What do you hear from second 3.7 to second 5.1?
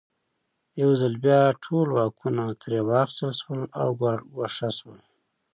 او ګوښه شو.